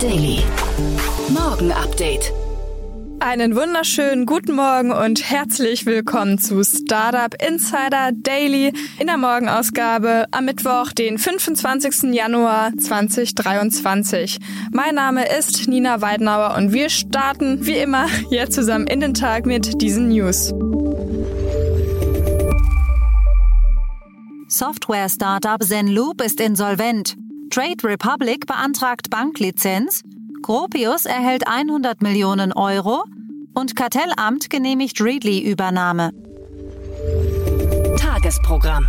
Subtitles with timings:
[0.00, 0.44] Daily.
[1.28, 2.32] Morgen Update.
[3.18, 10.44] Einen wunderschönen guten Morgen und herzlich willkommen zu Startup Insider Daily in der Morgenausgabe am
[10.44, 12.14] Mittwoch, den 25.
[12.14, 14.38] Januar 2023.
[14.70, 19.46] Mein Name ist Nina Weidenauer und wir starten wie immer jetzt zusammen in den Tag
[19.46, 20.54] mit diesen News.
[24.46, 27.16] Software-Startup Zenloop ist insolvent.
[27.50, 30.02] Trade Republic beantragt Banklizenz.
[30.42, 33.04] Gropius erhält 100 Millionen Euro
[33.54, 36.12] und Kartellamt genehmigt Readly-Übernahme.
[37.98, 38.86] Tagesprogramm.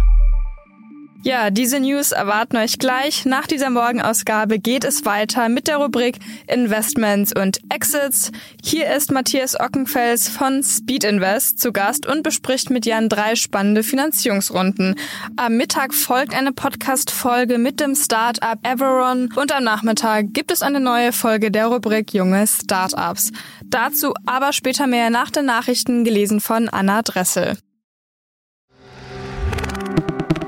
[1.21, 3.25] Ja, diese News erwarten euch gleich.
[3.25, 6.17] Nach dieser Morgenausgabe geht es weiter mit der Rubrik
[6.47, 8.31] Investments und Exits.
[8.63, 13.83] Hier ist Matthias Ockenfels von Speed Invest zu Gast und bespricht mit Jan drei spannende
[13.83, 14.95] Finanzierungsrunden.
[15.35, 20.79] Am Mittag folgt eine Podcast-Folge mit dem Startup Everon und am Nachmittag gibt es eine
[20.79, 23.33] neue Folge der Rubrik Junge Startups.
[23.65, 27.57] Dazu aber später mehr nach den Nachrichten gelesen von Anna Dressel.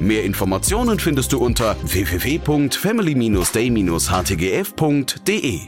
[0.00, 5.60] Mehr Informationen findest du unter www.family-day-htgf www.startup.de.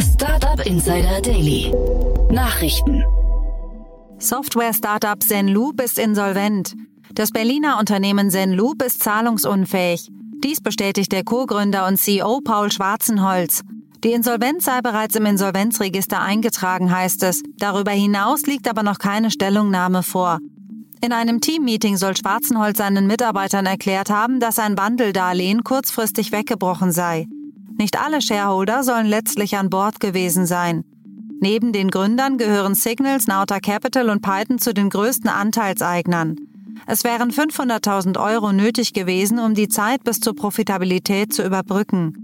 [0.00, 1.72] Startup Insider Daily.
[2.30, 3.02] Nachrichten.
[4.18, 6.74] Software-Startup Zenloop ist insolvent.
[7.14, 10.08] Das Berliner Unternehmen Zenloop ist zahlungsunfähig.
[10.44, 13.62] Dies bestätigt der Co-Gründer und CEO Paul Schwarzenholz.
[14.04, 17.42] Die Insolvenz sei bereits im Insolvenzregister eingetragen, heißt es.
[17.58, 20.38] Darüber hinaus liegt aber noch keine Stellungnahme vor.
[21.04, 27.26] In einem Teammeeting soll Schwarzenholz seinen Mitarbeitern erklärt haben, dass ein Bandeldarlehen kurzfristig weggebrochen sei.
[27.76, 30.84] Nicht alle Shareholder sollen letztlich an Bord gewesen sein.
[31.40, 36.36] Neben den Gründern gehören Signals, Nauta Capital und Python zu den größten Anteilseignern.
[36.86, 42.22] Es wären 500.000 Euro nötig gewesen, um die Zeit bis zur Profitabilität zu überbrücken.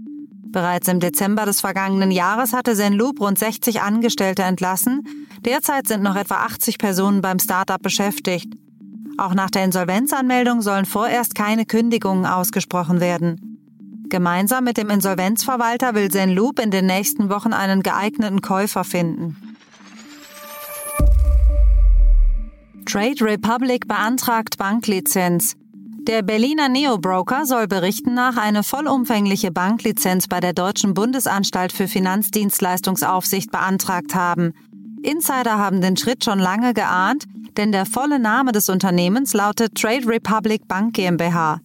[0.51, 5.03] Bereits im Dezember des vergangenen Jahres hatte Zenloop rund 60 Angestellte entlassen.
[5.43, 8.58] Derzeit sind noch etwa 80 Personen beim Startup beschäftigt.
[9.19, 13.59] Auch nach der Insolvenzanmeldung sollen vorerst keine Kündigungen ausgesprochen werden.
[14.07, 19.35] Gemeinsam mit dem Insolvenzverwalter will Zenloop in den nächsten Wochen einen geeigneten Käufer finden.
[22.85, 25.55] Trade Republic beantragt Banklizenz.
[26.07, 33.51] Der Berliner Neobroker soll Berichten nach eine vollumfängliche Banklizenz bei der Deutschen Bundesanstalt für Finanzdienstleistungsaufsicht
[33.51, 34.53] beantragt haben.
[35.03, 37.25] Insider haben den Schritt schon lange geahnt,
[37.59, 41.59] denn der volle Name des Unternehmens lautet Trade Republic Bank GmbH.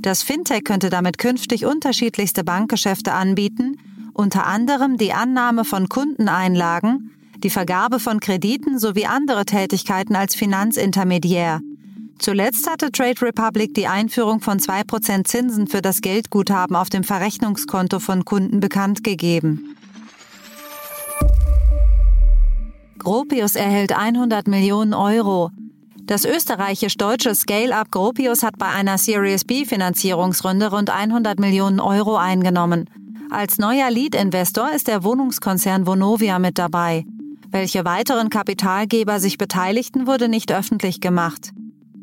[0.00, 3.78] Das Fintech könnte damit künftig unterschiedlichste Bankgeschäfte anbieten,
[4.14, 11.60] unter anderem die Annahme von Kundeneinlagen, die Vergabe von Krediten sowie andere Tätigkeiten als Finanzintermediär.
[12.18, 18.00] Zuletzt hatte Trade Republic die Einführung von 2% Zinsen für das Geldguthaben auf dem Verrechnungskonto
[18.00, 19.76] von Kunden bekannt gegeben.
[23.02, 25.50] Gropius erhält 100 Millionen Euro.
[26.04, 32.88] Das österreichisch-deutsche Scale-Up Gropius hat bei einer Series B Finanzierungsrunde rund 100 Millionen Euro eingenommen.
[33.28, 37.04] Als neuer Lead-Investor ist der Wohnungskonzern Vonovia mit dabei.
[37.50, 41.50] Welche weiteren Kapitalgeber sich beteiligten, wurde nicht öffentlich gemacht.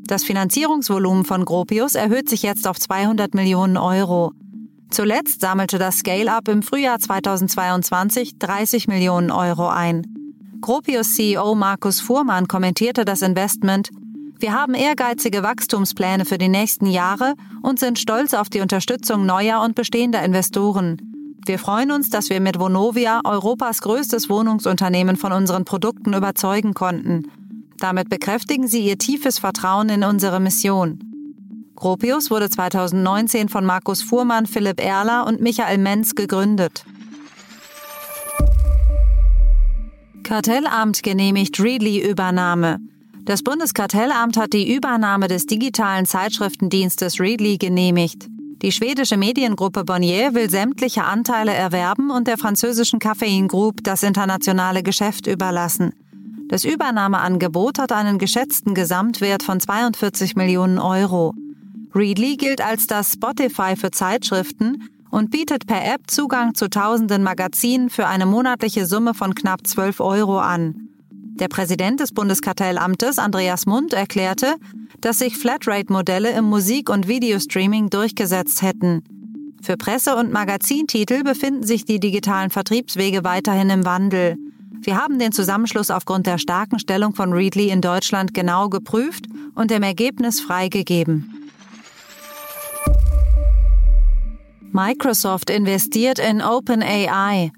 [0.06, 4.33] Das Finanzierungsvolumen von Gropius erhöht sich jetzt auf 200 Millionen Euro.
[4.89, 10.19] Zuletzt sammelte das Scale-Up im Frühjahr 2022 30 Millionen Euro ein.
[10.61, 13.89] Gropius CEO Markus Fuhrmann kommentierte das Investment.
[14.39, 19.61] Wir haben ehrgeizige Wachstumspläne für die nächsten Jahre und sind stolz auf die Unterstützung neuer
[19.61, 20.97] und bestehender Investoren.
[21.45, 27.31] Wir freuen uns, dass wir mit Vonovia Europas größtes Wohnungsunternehmen von unseren Produkten überzeugen konnten.
[27.77, 31.00] Damit bekräftigen sie ihr tiefes Vertrauen in unsere Mission.
[31.75, 36.83] Gropius wurde 2019 von Markus Fuhrmann, Philipp Erler und Michael Menz gegründet.
[40.29, 42.77] Kartellamt genehmigt Readly-Übernahme.
[43.25, 48.27] Das Bundeskartellamt hat die Übernahme des digitalen Zeitschriftendienstes Readly genehmigt.
[48.61, 54.83] Die schwedische Mediengruppe Bonnier will sämtliche Anteile erwerben und der französischen Caffeine Group das internationale
[54.83, 55.93] Geschäft überlassen.
[56.47, 61.33] Das Übernahmeangebot hat einen geschätzten Gesamtwert von 42 Millionen Euro.
[61.95, 67.89] Readly gilt als das Spotify für Zeitschriften und bietet per App Zugang zu tausenden Magazinen
[67.89, 70.89] für eine monatliche Summe von knapp 12 Euro an.
[71.39, 74.56] Der Präsident des Bundeskartellamtes, Andreas Mund, erklärte,
[75.00, 79.03] dass sich Flatrate-Modelle im Musik- und Videostreaming durchgesetzt hätten.
[79.61, 84.38] Für Presse- und Magazintitel befinden sich die digitalen Vertriebswege weiterhin im Wandel.
[84.81, 89.71] Wir haben den Zusammenschluss aufgrund der starken Stellung von Readly in Deutschland genau geprüft und
[89.71, 91.38] dem Ergebnis freigegeben.
[94.71, 97.51] Microsoft investiert in OpenAI.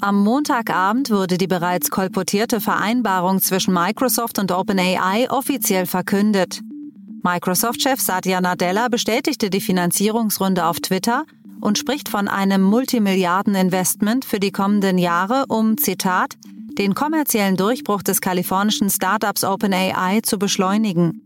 [0.00, 6.60] Am Montagabend wurde die bereits kolportierte Vereinbarung zwischen Microsoft und OpenAI offiziell verkündet.
[7.24, 11.24] Microsoft-Chef Satya Nadella bestätigte die Finanzierungsrunde auf Twitter
[11.60, 16.34] und spricht von einem Multimilliarden-Investment für die kommenden Jahre, um, Zitat,
[16.78, 21.20] den kommerziellen Durchbruch des kalifornischen Startups OpenAI zu beschleunigen.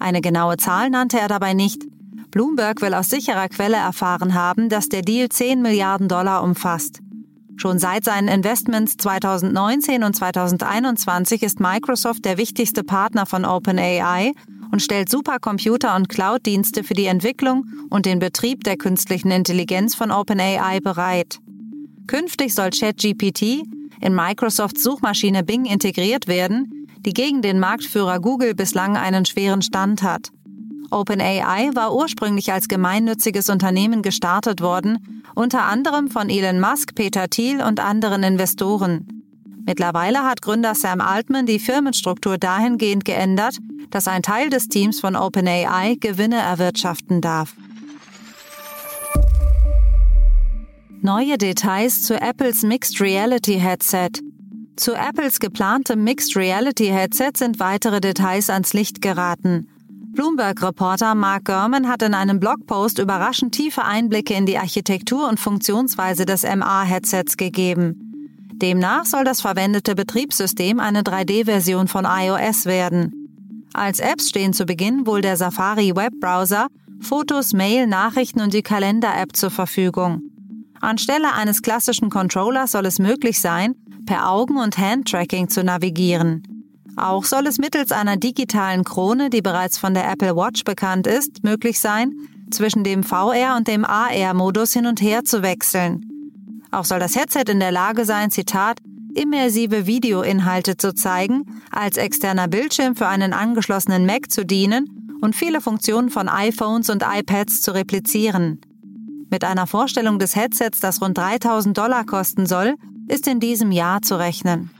[0.00, 1.84] Eine genaue Zahl nannte er dabei nicht.
[2.30, 7.00] Bloomberg will aus sicherer Quelle erfahren haben, dass der Deal 10 Milliarden Dollar umfasst.
[7.56, 14.32] Schon seit seinen Investments 2019 und 2021 ist Microsoft der wichtigste Partner von OpenAI
[14.72, 20.10] und stellt Supercomputer und Cloud-Dienste für die Entwicklung und den Betrieb der künstlichen Intelligenz von
[20.10, 21.38] OpenAI bereit.
[22.06, 23.62] Künftig soll ChatGPT
[24.00, 30.02] in Microsofts Suchmaschine Bing integriert werden, die gegen den Marktführer Google bislang einen schweren Stand
[30.02, 30.30] hat.
[30.90, 37.62] OpenAI war ursprünglich als gemeinnütziges Unternehmen gestartet worden, unter anderem von Elon Musk, Peter Thiel
[37.62, 39.22] und anderen Investoren.
[39.66, 43.58] Mittlerweile hat Gründer Sam Altman die Firmenstruktur dahingehend geändert,
[43.90, 47.54] dass ein Teil des Teams von OpenAI Gewinne erwirtschaften darf.
[51.02, 54.10] Neue Details zu Apples Mixed Reality Headset.
[54.76, 59.69] Zu Apples geplantem Mixed Reality Headset sind weitere Details ans Licht geraten.
[60.12, 66.26] Bloomberg-Reporter Mark Gurman hat in einem Blogpost überraschend tiefe Einblicke in die Architektur und Funktionsweise
[66.26, 68.10] des MA-Headsets gegeben.
[68.54, 73.68] Demnach soll das verwendete Betriebssystem eine 3D-Version von iOS werden.
[73.72, 76.66] Als Apps stehen zu Beginn wohl der Safari Webbrowser,
[77.00, 80.22] Fotos, Mail, Nachrichten und die Kalender-App zur Verfügung.
[80.80, 83.74] Anstelle eines klassischen Controllers soll es möglich sein,
[84.06, 86.49] per Augen- und Handtracking zu navigieren.
[86.96, 91.42] Auch soll es mittels einer digitalen Krone, die bereits von der Apple Watch bekannt ist,
[91.44, 92.12] möglich sein,
[92.50, 96.06] zwischen dem VR und dem AR-Modus hin und her zu wechseln.
[96.70, 98.80] Auch soll das Headset in der Lage sein, Zitat,
[99.14, 105.60] immersive Videoinhalte zu zeigen, als externer Bildschirm für einen angeschlossenen Mac zu dienen und viele
[105.60, 108.60] Funktionen von iPhones und iPads zu replizieren.
[109.30, 112.74] Mit einer Vorstellung des Headsets, das rund 3000 Dollar kosten soll,
[113.08, 114.70] ist in diesem Jahr zu rechnen.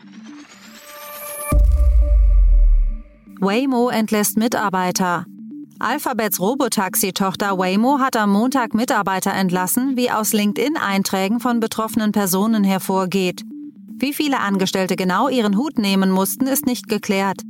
[3.43, 5.25] Waymo entlässt Mitarbeiter.
[5.79, 13.41] Alphabets Robotaxi-Tochter Waymo hat am Montag Mitarbeiter entlassen, wie aus LinkedIn-Einträgen von betroffenen Personen hervorgeht.
[13.97, 17.41] Wie viele Angestellte genau ihren Hut nehmen mussten, ist nicht geklärt.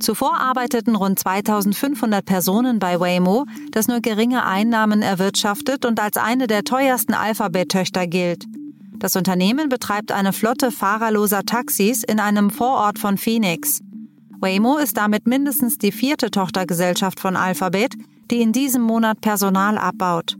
[0.00, 6.48] Zuvor arbeiteten rund 2500 Personen bei Waymo, das nur geringe Einnahmen erwirtschaftet und als eine
[6.48, 8.46] der teuersten Alphabet-Töchter gilt.
[8.98, 13.80] Das Unternehmen betreibt eine Flotte fahrerloser Taxis in einem Vorort von Phoenix.
[14.40, 17.94] Waymo ist damit mindestens die vierte Tochtergesellschaft von Alphabet,
[18.30, 20.36] die in diesem Monat Personal abbaut.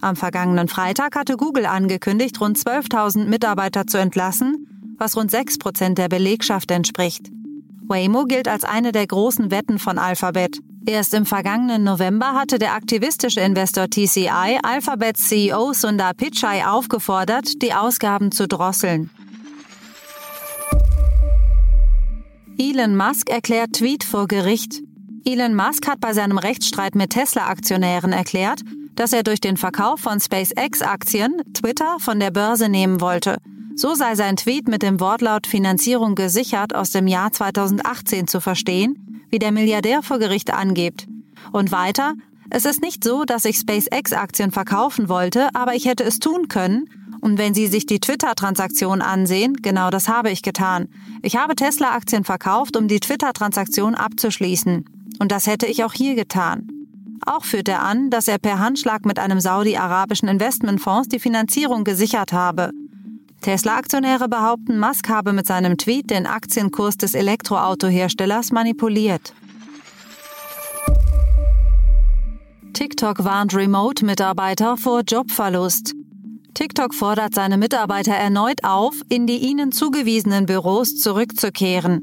[0.00, 5.98] Am vergangenen Freitag hatte Google angekündigt, rund 12.000 Mitarbeiter zu entlassen, was rund 6 Prozent
[5.98, 7.30] der Belegschaft entspricht.
[7.88, 10.60] Waymo gilt als eine der großen Wetten von Alphabet.
[10.86, 17.74] Erst im vergangenen November hatte der aktivistische Investor TCI Alphabets CEO Sundar Pichai aufgefordert, die
[17.74, 19.10] Ausgaben zu drosseln.
[22.60, 24.82] Elon Musk erklärt Tweet vor Gericht.
[25.24, 28.62] Elon Musk hat bei seinem Rechtsstreit mit Tesla-Aktionären erklärt,
[28.96, 33.36] dass er durch den Verkauf von SpaceX-Aktien Twitter von der Börse nehmen wollte.
[33.76, 39.22] So sei sein Tweet mit dem Wortlaut Finanzierung gesichert aus dem Jahr 2018 zu verstehen,
[39.30, 41.06] wie der Milliardär vor Gericht angibt.
[41.52, 42.14] Und weiter,
[42.50, 46.88] es ist nicht so, dass ich SpaceX-Aktien verkaufen wollte, aber ich hätte es tun können,
[47.28, 50.88] und wenn Sie sich die Twitter-Transaktion ansehen, genau das habe ich getan.
[51.20, 54.86] Ich habe Tesla-Aktien verkauft, um die Twitter-Transaktion abzuschließen.
[55.18, 56.68] Und das hätte ich auch hier getan.
[57.26, 62.32] Auch führt er an, dass er per Handschlag mit einem saudi-arabischen Investmentfonds die Finanzierung gesichert
[62.32, 62.70] habe.
[63.42, 69.34] Tesla-Aktionäre behaupten, Musk habe mit seinem Tweet den Aktienkurs des Elektroautoherstellers manipuliert.
[72.72, 75.92] TikTok warnt Remote-Mitarbeiter vor Jobverlust.
[76.58, 82.02] TikTok fordert seine Mitarbeiter erneut auf, in die ihnen zugewiesenen Büros zurückzukehren.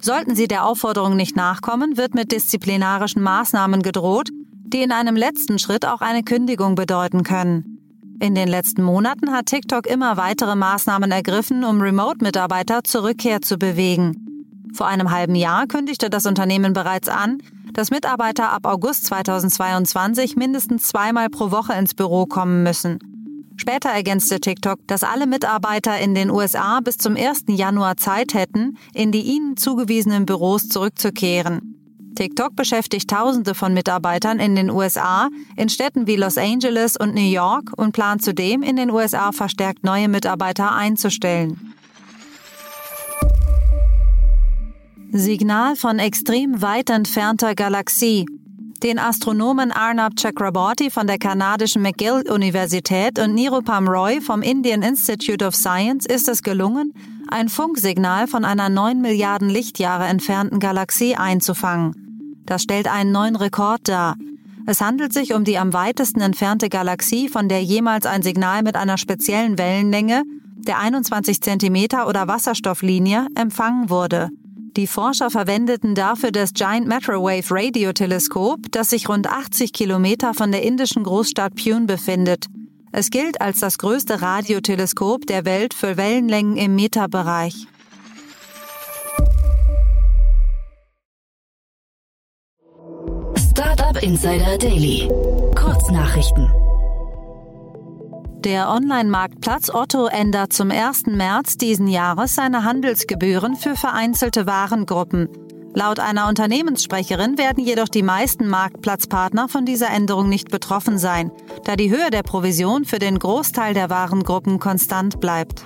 [0.00, 5.58] Sollten sie der Aufforderung nicht nachkommen, wird mit disziplinarischen Maßnahmen gedroht, die in einem letzten
[5.58, 8.16] Schritt auch eine Kündigung bedeuten können.
[8.20, 13.58] In den letzten Monaten hat TikTok immer weitere Maßnahmen ergriffen, um Remote-Mitarbeiter zur Rückkehr zu
[13.58, 14.64] bewegen.
[14.72, 17.36] Vor einem halben Jahr kündigte das Unternehmen bereits an,
[17.74, 22.98] dass Mitarbeiter ab August 2022 mindestens zweimal pro Woche ins Büro kommen müssen.
[23.60, 27.44] Später ergänzte TikTok, dass alle Mitarbeiter in den USA bis zum 1.
[27.48, 31.76] Januar Zeit hätten, in die ihnen zugewiesenen Büros zurückzukehren.
[32.14, 37.20] TikTok beschäftigt Tausende von Mitarbeitern in den USA, in Städten wie Los Angeles und New
[37.20, 41.74] York und plant zudem in den USA verstärkt neue Mitarbeiter einzustellen.
[45.12, 48.24] Signal von extrem weit entfernter Galaxie.
[48.82, 55.54] Den Astronomen Arnab Chakraborty von der kanadischen McGill-Universität und Nirupam Roy vom Indian Institute of
[55.54, 56.94] Science ist es gelungen,
[57.28, 62.42] ein Funksignal von einer 9 Milliarden Lichtjahre entfernten Galaxie einzufangen.
[62.46, 64.16] Das stellt einen neuen Rekord dar.
[64.66, 68.76] Es handelt sich um die am weitesten entfernte Galaxie, von der jemals ein Signal mit
[68.76, 70.22] einer speziellen Wellenlänge,
[70.56, 74.30] der 21 Zentimeter oder Wasserstofflinie, empfangen wurde.
[74.76, 80.52] Die Forscher verwendeten dafür das Giant Microwave Radio Teleskop, das sich rund 80 Kilometer von
[80.52, 82.46] der indischen Großstadt Pune befindet.
[82.92, 87.66] Es gilt als das größte Radioteleskop der Welt für Wellenlängen im Meterbereich.
[93.36, 95.08] Startup Insider Daily.
[95.56, 96.48] Kurznachrichten.
[98.44, 101.08] Der Online-Marktplatz Otto ändert zum 1.
[101.08, 105.28] März diesen Jahres seine Handelsgebühren für vereinzelte Warengruppen.
[105.74, 111.30] Laut einer Unternehmenssprecherin werden jedoch die meisten Marktplatzpartner von dieser Änderung nicht betroffen sein,
[111.64, 115.62] da die Höhe der Provision für den Großteil der Warengruppen konstant bleibt.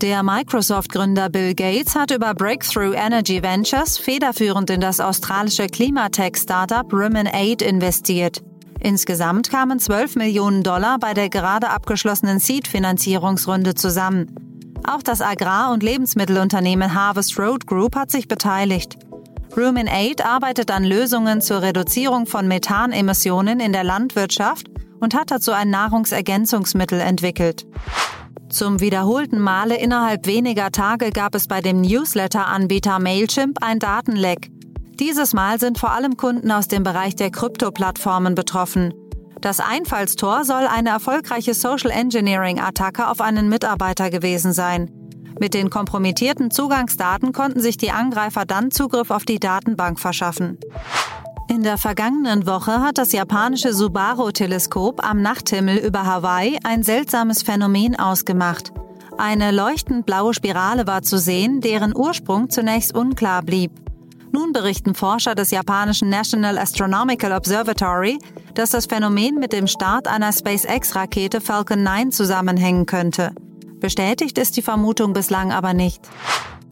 [0.00, 7.28] Der Microsoft-Gründer Bill Gates hat über Breakthrough Energy Ventures federführend in das australische Klimatech-Startup Rimmon
[7.28, 8.42] 8 investiert.
[8.82, 14.34] Insgesamt kamen 12 Millionen Dollar bei der gerade abgeschlossenen Seed-Finanzierungsrunde zusammen.
[14.84, 18.98] Auch das Agrar- und Lebensmittelunternehmen Harvest Road Group hat sich beteiligt.
[19.56, 24.66] Rumin 8 arbeitet an Lösungen zur Reduzierung von Methanemissionen in der Landwirtschaft
[24.98, 27.66] und hat dazu ein Nahrungsergänzungsmittel entwickelt.
[28.48, 34.50] Zum wiederholten Male innerhalb weniger Tage gab es bei dem Newsletter-Anbieter Mailchimp ein Datenleck.
[35.00, 38.92] Dieses Mal sind vor allem Kunden aus dem Bereich der Krypto-Plattformen betroffen.
[39.40, 44.90] Das Einfallstor soll eine erfolgreiche Social Engineering-Attacke auf einen Mitarbeiter gewesen sein.
[45.40, 50.58] Mit den kompromittierten Zugangsdaten konnten sich die Angreifer dann Zugriff auf die Datenbank verschaffen.
[51.48, 57.98] In der vergangenen Woche hat das japanische Subaru-Teleskop am Nachthimmel über Hawaii ein seltsames Phänomen
[57.98, 58.72] ausgemacht.
[59.18, 63.72] Eine leuchtend blaue Spirale war zu sehen, deren Ursprung zunächst unklar blieb.
[64.32, 68.18] Nun berichten Forscher des japanischen National Astronomical Observatory,
[68.54, 73.32] dass das Phänomen mit dem Start einer SpaceX-Rakete Falcon 9 zusammenhängen könnte.
[73.78, 76.00] Bestätigt ist die Vermutung bislang aber nicht.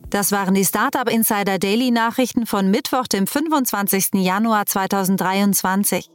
[0.08, 4.14] Das waren die Startup Insider Daily Nachrichten von Mittwoch, dem 25.
[4.14, 6.10] Januar 2023.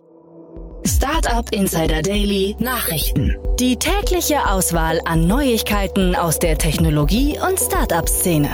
[0.85, 3.37] Startup Insider Daily Nachrichten.
[3.59, 8.49] Die tägliche Auswahl an Neuigkeiten aus der Technologie- und Startup-Szene.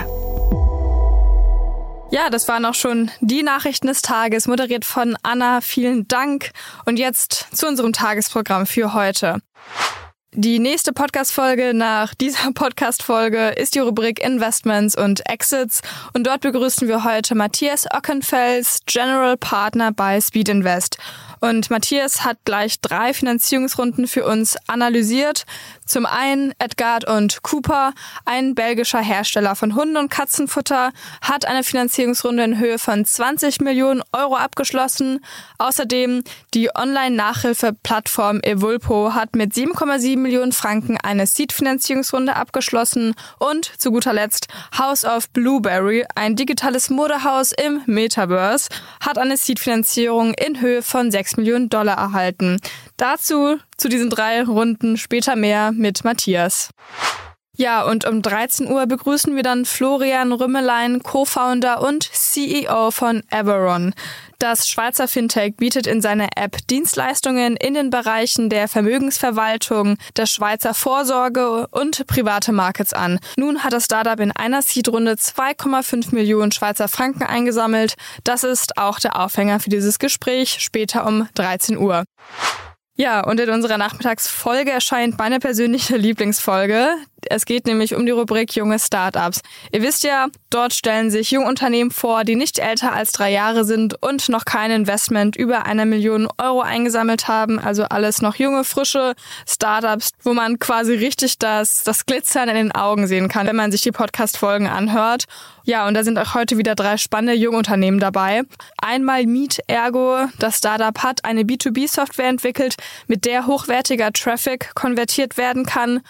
[2.12, 5.62] Ja, das waren auch schon die Nachrichten des Tages, moderiert von Anna.
[5.62, 6.50] Vielen Dank.
[6.84, 9.38] Und jetzt zu unserem Tagesprogramm für heute.
[10.34, 15.80] Die nächste Podcast-Folge nach dieser Podcast-Folge ist die Rubrik Investments und Exits.
[16.12, 20.98] Und dort begrüßen wir heute Matthias Ockenfels, General Partner bei Speed Invest.
[21.42, 25.44] Und Matthias hat gleich drei Finanzierungsrunden für uns analysiert.
[25.84, 27.94] Zum einen Edgard und Cooper,
[28.24, 34.04] ein belgischer Hersteller von Hunde- und Katzenfutter, hat eine Finanzierungsrunde in Höhe von 20 Millionen
[34.12, 35.18] Euro abgeschlossen.
[35.58, 36.22] Außerdem
[36.54, 43.16] die Online-Nachhilfe-Plattform Evulpo hat mit 7,7 Millionen Franken eine Seed-Finanzierungsrunde abgeschlossen.
[43.40, 44.46] Und zu guter Letzt
[44.78, 48.68] House of Blueberry, ein digitales Modehaus im Metaverse,
[49.00, 52.58] hat eine Seed-Finanzierung in Höhe von 6 6 Millionen Dollar erhalten.
[52.96, 56.70] Dazu zu diesen drei Runden später mehr mit Matthias.
[57.58, 63.92] Ja, und um 13 Uhr begrüßen wir dann Florian Rümmelein, Co-Founder und CEO von Everon.
[64.38, 70.72] Das Schweizer Fintech bietet in seiner App Dienstleistungen in den Bereichen der Vermögensverwaltung, der Schweizer
[70.72, 73.20] Vorsorge und private Markets an.
[73.36, 77.96] Nun hat das Startup in einer Seed-Runde 2,5 Millionen Schweizer Franken eingesammelt.
[78.24, 82.04] Das ist auch der Aufhänger für dieses Gespräch später um 13 Uhr.
[82.96, 86.96] Ja, und in unserer Nachmittagsfolge erscheint meine persönliche Lieblingsfolge.
[87.28, 89.40] Es geht nämlich um die Rubrik junge Startups.
[89.70, 94.02] Ihr wisst ja, dort stellen sich Jungunternehmen vor, die nicht älter als drei Jahre sind
[94.02, 97.58] und noch kein Investment über einer Million Euro eingesammelt haben.
[97.58, 99.14] Also alles noch junge, frische
[99.46, 103.72] Startups, wo man quasi richtig das, das Glitzern in den Augen sehen kann, wenn man
[103.72, 105.24] sich die Podcast-Folgen anhört.
[105.64, 108.42] Ja, und da sind auch heute wieder drei spannende Jungunternehmen dabei.
[108.78, 110.26] Einmal Meet Ergo.
[110.38, 112.76] Das Startup hat eine B2B-Software entwickelt,
[113.06, 116.00] mit der hochwertiger Traffic konvertiert werden kann.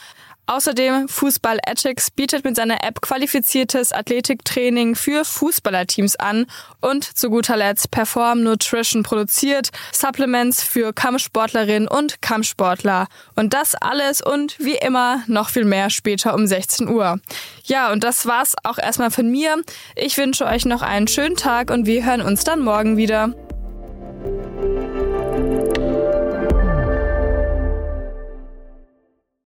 [0.46, 6.46] Außerdem Fußball Ethics bietet mit seiner App qualifiziertes Athletiktraining für Fußballerteams an
[6.80, 13.06] und zu guter Letzt Perform Nutrition produziert Supplements für Kampfsportlerinnen und Kampfsportler.
[13.36, 17.20] Und das alles und wie immer noch viel mehr später um 16 Uhr.
[17.64, 19.62] Ja, und das war's auch erstmal von mir.
[19.94, 23.32] Ich wünsche euch noch einen schönen Tag und wir hören uns dann morgen wieder.